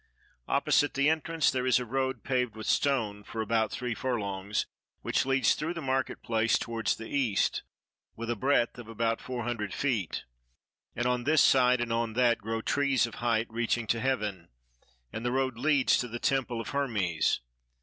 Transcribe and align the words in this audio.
Opposite 0.47 0.95
the 0.95 1.09
entrance 1.11 1.51
there 1.51 1.67
is 1.67 1.77
a 1.77 1.85
road 1.85 2.23
paved 2.23 2.55
with 2.55 2.65
stone 2.65 3.23
for 3.23 3.39
about 3.39 3.71
three 3.71 3.93
furlongs, 3.93 4.65
which 5.03 5.27
leads 5.27 5.53
through 5.53 5.75
the 5.75 5.79
market 5.79 6.23
place 6.23 6.57
towards 6.57 6.95
the 6.95 7.07
East, 7.07 7.61
with 8.15 8.27
a 8.31 8.35
breadth 8.35 8.79
of 8.79 8.87
about 8.87 9.21
four 9.21 9.43
hundred 9.43 9.75
feet; 9.75 10.23
and 10.95 11.05
on 11.05 11.23
this 11.25 11.43
side 11.43 11.79
and 11.79 11.93
on 11.93 12.13
that 12.13 12.39
grow 12.39 12.63
trees 12.63 13.05
of 13.05 13.13
height 13.21 13.45
reaching 13.51 13.85
to 13.85 13.99
heaven: 13.99 14.47
and 15.13 15.23
the 15.23 15.31
road 15.31 15.55
leads 15.59 15.95
to 15.99 16.07
the 16.07 16.17
temple 16.17 16.59
of 16.59 16.69
Hermes. 16.69 17.41